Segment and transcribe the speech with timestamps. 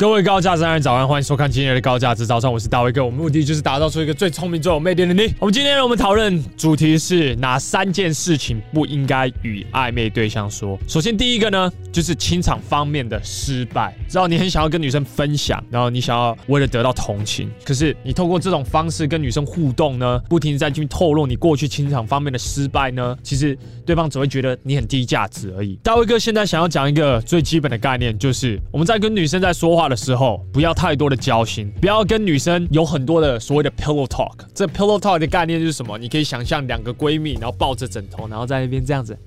[0.00, 3.04] 各位高价值男人早安，欢迎收看今天的高价值早上，我是大卫哥。
[3.04, 5.34] 我们目的就是打造出一个最聪明、最有魅力的你。
[5.38, 10.78] 我们今天，我们讨论主题是哪三件事情不应该与暧昧对象说。
[10.88, 13.94] 首先，第一个呢，就是情场方面的失败。
[14.08, 25.78] 知道你很想要跟女生分享，然后你想要为了得到同情，可是你透过这种方式跟女生互动呢，不停在去透露你过去情场方面的失败呢，其实对方只会觉得你很低价值而已。
[25.82, 34.32] 大卫哥现在想要讲一个最基本的概念，就是我们在跟女生在说话的时候，不要太多的交心，不要跟女生有很多的所谓的 pillow talk。
[34.54, 35.98] 这 pillow talk 的概念就是什么？
[35.98, 39.18] 你可以想象两个闺蜜，然后抱着枕头，然后在那边这样子，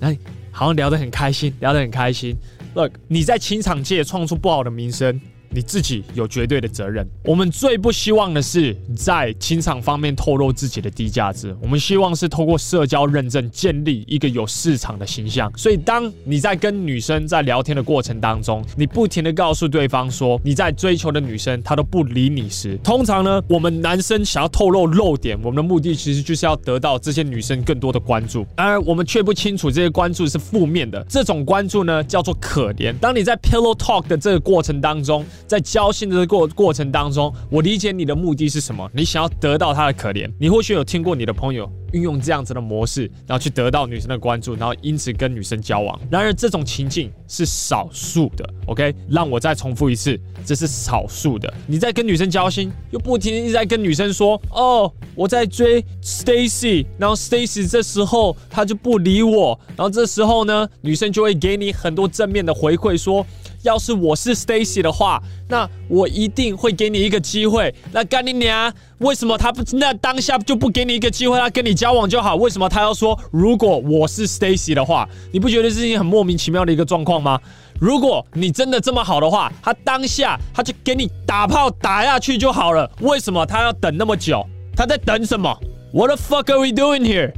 [0.00, 0.16] 哎，
[0.50, 2.34] 好像聊得很开心，聊得很开心。
[2.74, 5.20] Look，你在情场界创出不好的名声。
[5.50, 7.06] 你自己有绝对的责任。
[7.24, 11.56] 我们最不希望的是在情场方面透露自己的低价值。
[11.60, 15.50] 我们希望是透过社交认证建立一个有市场的形象。
[15.56, 28.46] 所以，当你在跟女生在聊天的过程当中，你不停地告诉对方说你在追求的女生她都不理你时，通常呢，我们男生想要透露漏点，我们的目的其实就是要得到这些女生更多的关注。
[28.56, 31.04] 然而，我们却不清楚这些关注是负面的。
[31.08, 32.92] 这种关注呢，叫做可怜。
[32.98, 38.88] 当你在 pillow talk 的这个过程当中，在交心的过过程当中，我理解你的目的是什么？
[38.94, 40.30] 你想要得到他的可怜。
[40.38, 45.98] 你或许有听过你的朋友运用这样子的模式，然后去得到女生的关注，然后因此跟女生交往。
[46.10, 48.48] 然而这种情境是少数的。
[48.66, 51.52] OK，让我再重复一次，这是少数的。
[51.66, 63.24] 你在跟女生交心，又不停一直在跟女生说：“哦，我在追 Stacy。”然后 Stacy 这时候她就不理我，然后这时候呢，女生就会给你很多正面的回馈，说。
[63.62, 67.74] 要是我是 Stacy 的话，那我一定会给你一个机会。
[67.92, 72.36] 那干你娘，为什么他不那当下就不给你一个机会，他跟你交往就好？
[72.36, 75.08] 为什么他要说如果我是 Stacy 的话？
[75.32, 77.40] 你不觉得这是很莫名其妙的一个状况吗？
[77.80, 82.90] 如果你真的这么好的话，他当下他就给你打炮打下去就好了。
[83.00, 84.44] 为什么他要等那么久？
[84.74, 85.54] 他在等什么
[85.92, 87.32] ？What the fuck are we doing here？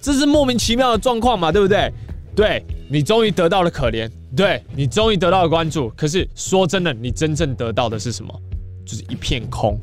[0.00, 1.92] 这是莫名其妙的状况嘛，对不对？
[2.36, 4.08] 对，你终于得到了可怜。
[4.36, 8.42] 对，你终于得到了关注，可是说真的，你真正得到的是什么？
[8.84, 9.78] 就是一片空。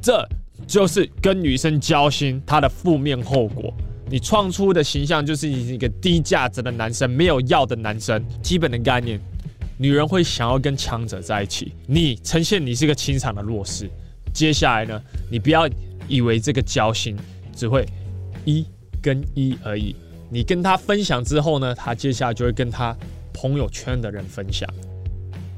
[0.00, 0.26] 这
[0.66, 3.74] 就是跟女生交心它的负面后果。
[4.08, 8.24] 你创出的形象就是一个低价值的男生，没有要的男生。
[8.42, 9.18] 基本的概念，
[9.76, 11.72] 女人会想要跟强者在一起。
[11.86, 13.90] 你呈现你是个清场的弱势。
[14.32, 15.68] 接下来呢，你不要
[16.06, 17.16] 以为这个交心
[17.56, 17.84] 只会
[18.44, 18.64] 一
[19.02, 19.96] 跟一而已。
[20.30, 22.96] 你跟他分享之后呢，他接下来就会跟他。
[23.34, 24.66] 朋友圈的人分享，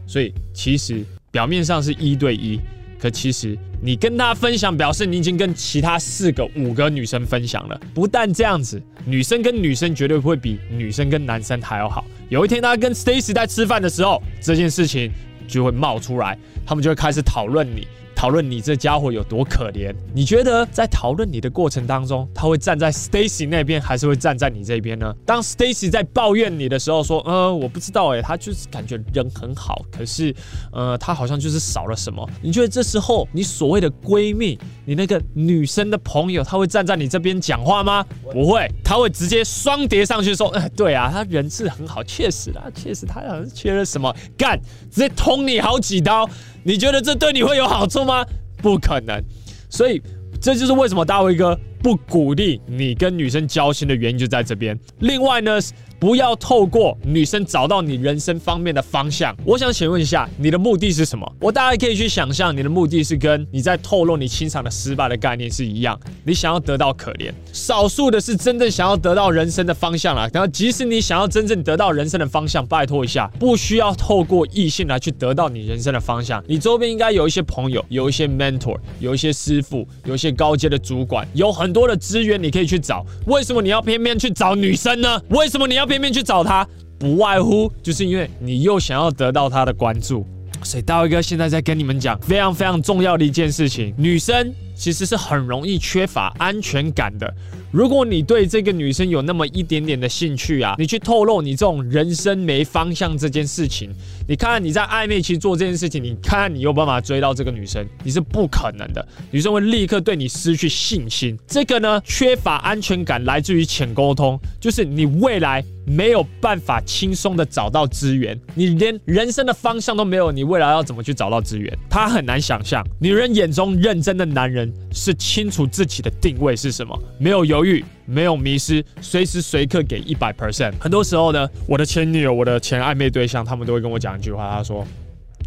[0.06, 2.58] 所以其实表面上是一对一，
[2.98, 7.80] 可其实你跟他分享，表示你已经跟其他四个、五个女生分享了。
[7.94, 12.04] 不但这样子，女生跟女生绝对不会比女生跟男生还要好。
[12.30, 15.12] 有一天他跟 Stacy 在吃饭的时候，这件事情
[15.46, 17.86] 就会冒出来，他们就会开始讨论你。
[18.16, 19.94] 讨论你这家伙有多可怜？
[20.14, 25.14] 你觉得在讨论你的过程当中，他会站在 Stacy 那边，还是会站在你这边呢？
[25.26, 30.34] 当 Stacy 在抱怨你的时候，说：“呃，我不知道，诶，他就是感觉人很好，可是，
[30.72, 38.02] 呃，他好像就是少了什么。”你觉得这时候你所谓的闺蜜，你那个女生的朋友，他会站在你这边讲话吗？
[38.32, 44.58] 不会，他会直接双叠上去说：“呃，对啊，他人是很好，确实啊，确实他好像缺了什么，干，
[44.90, 46.26] 直接捅你好几刀。”
[46.66, 48.26] 你觉得这对你会有好处吗？
[48.60, 49.22] 不可能，
[49.70, 50.02] 所以
[50.40, 54.76] 这就是为什么大卫哥不鼓励你跟女生交心的原因就在这边。
[54.98, 55.60] 另外呢，
[56.00, 59.32] 不要透过女生找到你人生方面的方向。
[59.44, 61.32] 我想请问一下，你的目的是什么？
[61.40, 65.96] 我大概可以去想象，你的目的是跟你在透露你清场的失败的概念是一样。
[66.24, 70.28] 你想要得到可怜，少数的是真正想要得到人生的方向啦。
[70.32, 76.42] 然后，即使你想要真正得到人生的方向，拜托一下，不需要透过异性来去得到你人生的方向。
[76.48, 83.04] 你周边应该有一些朋友，有一些 mentor，有一些师傅，有一些高阶的主管，有很多的资源你可以去找。
[83.26, 85.20] 为什么你要偏偏去找女生呢？
[85.28, 85.86] 为什么你要？
[85.86, 86.66] 偏偏去找她，
[86.98, 90.26] 不外乎就是因为你又想要得到她的关注。
[90.64, 97.32] 所以大卫哥现在在跟你们讲非常非常重要的一件事情：女生其实是很容易缺乏安全感的。
[97.76, 103.90] 如果你对这个女生有那么一点点的兴趣啊，你去透露你这种人生没方向这件事情，
[104.26, 109.06] 你看看你在暧昧期做这件事情，你看看你有办法追到这个女生，你是不可能的。
[109.30, 111.38] 女生会立刻对你失去信心。
[111.46, 115.62] 这个呢，缺乏安全感来自于浅沟通，就是你未来。
[115.88, 121.72] 没有办法轻松的找到资源，你连人生的方向都没有，你未来要怎么去找到资源？
[121.88, 122.84] 他很难想象。
[122.98, 130.72] 女人眼中认真的男人是清楚自己的定位是什么，没有犹豫，没有迷失，随时随刻给一百 percent。
[130.78, 134.86] 很多时候呢，我的前女友、我的前暧昧对象，他们都会跟我讲一句话，他说：“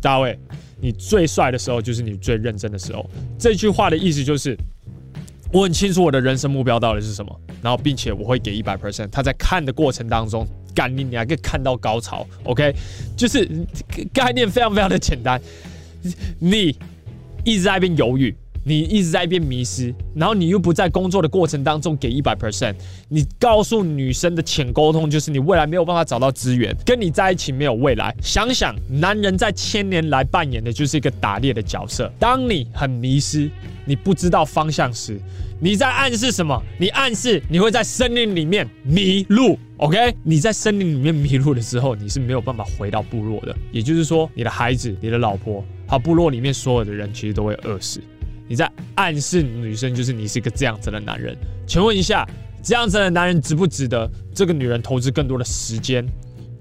[0.02, 0.38] 大卫，
[0.82, 3.10] 你最帅的时候就是你最认真的时候。
[3.40, 4.58] 这句话的意思就是，
[5.54, 9.08] 我很清楚我的人生目标到底是什么，然后并且我会给一百 percent。
[9.08, 10.46] 他在看的过程当中，
[10.76, 12.28] 干你，你还可以看到高潮。
[12.44, 12.76] OK，
[13.16, 13.50] 就是
[14.14, 15.42] 概念非常非常的简单。
[16.40, 16.78] 你
[17.44, 18.36] 一直在那边犹豫。
[18.64, 22.76] 你一直在一边迷失，然后你又不在工作的过程当中给一百 percent，
[23.08, 28.16] 你告诉女生的浅沟通就是你未来没有办法找到资源，跟你在一起没有未来。
[28.22, 32.12] 想想男人在千年来扮演的就是一个打猎的角色。
[32.20, 33.50] 当你很迷失，
[33.86, 35.20] 你不知道方向时，
[35.60, 36.62] 你在暗示什么？
[36.78, 39.58] 你暗示你会在森林里面迷路。
[39.78, 43.56] OK，你在森林里面迷路的时候，你是没有办法回到部落的。
[43.72, 48.02] 也就是说，你的孩子、你的老婆，还有部落里面所有的人，其实都会饿死。
[48.50, 51.38] 你在暗示女生，就是你是一个这样子的男人。
[51.68, 52.28] 请问一下，
[52.64, 56.04] 这样子的男人值不值得这个女人投资更多的时间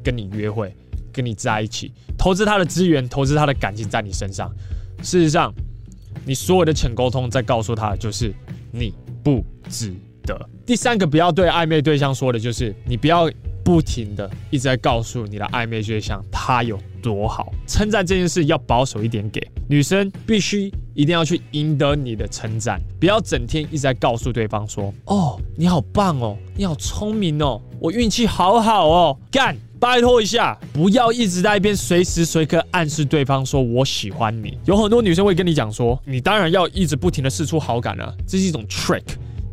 [0.04, 0.72] 跟你约会，
[1.10, 4.54] 跟你在一起，投资她的资源，投资她的感情在你身上？
[5.02, 5.52] 事实上，
[6.26, 8.32] 你所有的潜沟通在告诉她就是
[8.70, 8.92] 你
[9.24, 9.94] 不值
[10.24, 10.38] 得。
[10.66, 13.30] 第三个不要对暧昧对象说的就是你不要。
[13.64, 34.58] 不停的一直在告诉你的暧昧对象他有多好，称赞这件事要保守一点给女生，必须一定要去赢得你的称赞，不要整天一直在告诉对方说，哦，你好棒哦，你好聪明哦，我运气好好哦，干，拜托一下，不要一直在一边随时随刻暗示对方说我喜欢你。
[34.64, 39.04] 有很多女生会跟你讲说，你当然要一直不停的试出好感了，这是一种 trick，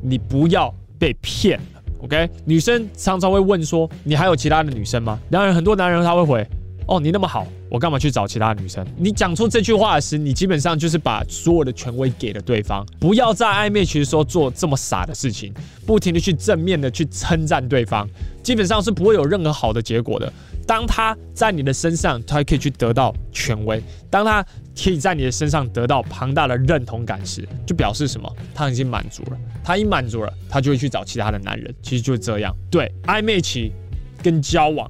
[0.01, 1.59] 你不要被骗。
[2.00, 6.48] OK，女生常常会问说：“你还有其他的女生吗？”当然，很多男人他会回
[6.89, 7.45] ：“哦，你那么好，
[7.75, 12.86] 我干嘛去找其他女生？”你讲出这句话时，你基本上就是把所有的权威给了对方。
[13.00, 15.54] 不要在暧昧期的时候做这么傻的事情，
[15.86, 18.07] 不停的去正面的去称赞对方，
[18.42, 20.31] 基本上是不会有任何好的结果的。
[20.66, 23.77] 当他在你的身上，他可以去得到权威；
[24.10, 24.42] 当他
[24.81, 28.36] 可以在你的身上得到庞大的认同感时，就表示什么？
[28.54, 29.38] 他已经满足了。
[29.63, 31.75] 他一满足了，他就会去找其他的男人。
[31.83, 32.56] 其实就是这样。
[32.72, 33.72] 对，暧昧期
[34.24, 34.89] 跟交往，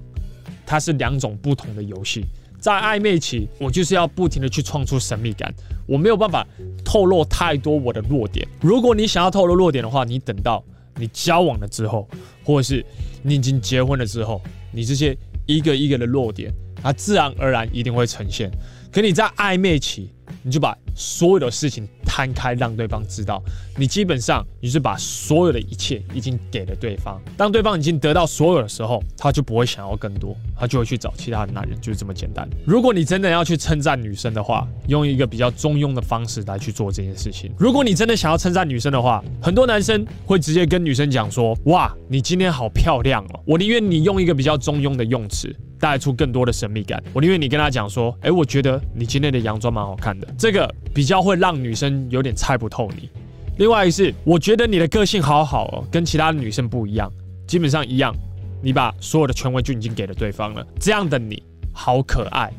[0.65, 2.25] 它是两种不同的游戏。
[2.65, 5.53] 在暧昧期，我就是要不停的去创出神秘感，
[5.85, 6.43] 我没有办法
[6.83, 8.43] 透露太多我的弱点。
[8.59, 10.63] 如果你想要透露弱点的话，你等到
[10.95, 12.09] 你交往了之后，
[12.43, 12.83] 或者是
[13.21, 14.41] 你已经结婚了之后，
[14.71, 15.15] 你这些
[15.45, 16.51] 一个一个的弱点，
[16.85, 18.51] 它自然而然一定会呈现。
[18.91, 20.11] 可你在暧昧期，
[20.43, 23.43] 你就把所有的事情摊开，让对方知道，
[23.75, 27.19] 你基本上你是把所有的一切已经给了对方。
[27.35, 32.47] 当对方已经得到所有的时候，他就不会想要更多，他就会去找其他的男人，就是这么简单。
[32.67, 37.51] 如果你真的要去称赞女生的话，用一个比较中庸的方式来去做这件事情。
[37.57, 45.53] 如果你真的想要称赞女生的话，很多男生会直接跟女生讲说：“哇，你今天好漂亮哦！”我宁愿你用一个比较中庸的用词。
[45.85, 47.01] 带出更多的神秘感。
[47.13, 53.09] 我宁愿你跟他讲说，哎，我觉得你今天的洋装蛮好看的，这个比较会让女生有点猜不透你。
[53.57, 57.11] 另外一是，我觉得你的个性好好哦，跟其他的女生不一样，
[57.47, 58.13] 基本上一样。
[58.61, 61.41] 你把所有的权威就已经给了对方了，这样的你
[61.71, 62.51] 好可爱，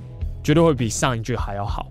[0.44, 1.90] 绝对会比上一句还要好。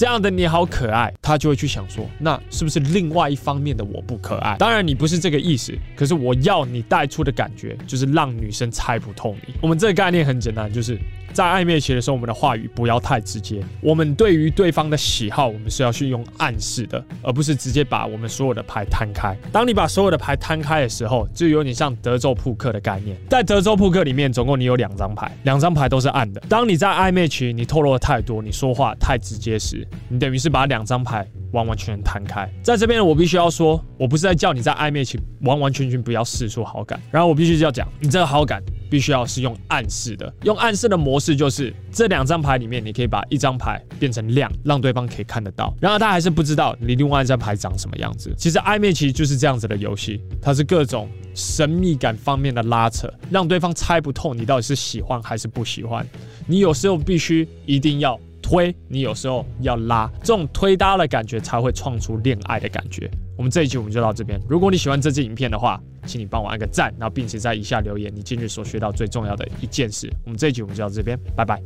[0.00, 4.56] 这样的你好可爱，他就会去想说，那是不是另外一方面的我不可爱？
[4.56, 9.52] 当然你不是这个意思，可是我要你带出的感觉就是让女生猜不透你。
[9.60, 10.98] 我们这个概念很简单，就是。
[11.32, 13.62] 在暧昧期的时候，我们的话语不要太直接。
[13.80, 19.32] 我们对于对方的喜好，我们是要去用暗示的，而不是直接把我们所有的牌摊开。
[19.52, 23.16] 当你把所有的牌摊开的时候，就有点像德州扑克的概念。
[23.28, 26.40] 在德州扑克里面，总共你有两张牌，两张牌都是暗的。
[26.48, 32.48] 当你在暧昧期，你透露的太多，你说话太直接时，你等于是把两张牌完完全全摊开。
[32.62, 38.62] 在这边，我必须要说，我不是在叫你在暧昧期完完全全不要试出好感，然后我必须要讲，你这个好感。
[38.90, 45.72] 必须要是用暗示的，用暗示的模式就是这两张牌里面，你可以把一张牌变成亮，让对方可以看得到。
[45.80, 48.34] 然而他还是不知道你另外一张牌长什么样子。
[48.36, 56.04] 其实暧昧其实就是这样子的游戏，它是各种神秘感方面的拉扯，让对方猜不透你到底是喜欢还是不喜欢。
[56.48, 58.18] 你有时候必须一定要
[58.50, 63.08] 推，你有时候要拉，这种推搭的感觉才会创出恋爱的感觉。
[63.36, 64.40] 我们这一集我们就到这边。
[64.48, 70.12] 如果你喜欢这支影片的话，请你帮我按个赞，然后并且在以下留言你今日所学到最重要的一件事。
[70.24, 71.62] 我们这一集我们就到这边，拜拜。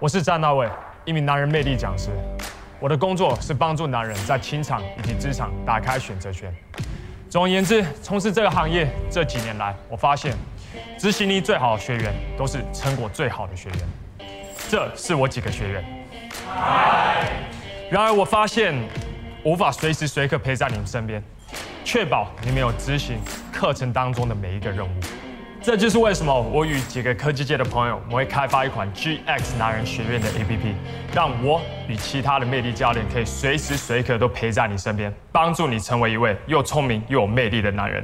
[0.00, 0.66] 我是詹大卫，
[1.04, 2.08] 一名男人魅力讲师。
[2.80, 6.50] 我的工作是帮助男人在情场以及职场打开选择权。
[7.28, 10.34] 总而言之，从事这个行业这几年来，我发现
[10.98, 13.78] 执行力最好的学员都是成果最好的学员。
[14.68, 15.84] 这是我几个学员。
[17.90, 18.74] 然而我发现。
[19.44, 21.22] 无法随时随刻陪在你们身边，
[21.84, 23.18] 确保你们有执行
[23.52, 24.90] 课程当中的每一个任务。
[25.60, 30.72] 这就是为什么我与几个科技界的朋友，我们会开发一款 GX 男人学院的 APP，
[31.14, 38.02] 让我与其他的魅力教练可以随时随刻都陪在你身边，帮助你成为一位又聪明又有魅力的男人。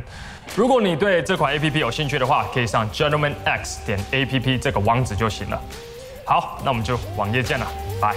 [0.54, 5.58] 如果你对这款 APP 有兴趣的话，可以上 gentlemanx 点 APP 这个网址就行了。
[6.30, 7.66] 好，那我们就网页见了，
[8.00, 8.14] 拜。